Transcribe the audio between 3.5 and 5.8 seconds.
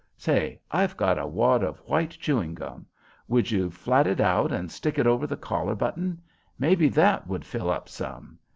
you flat it out and stick it over the collar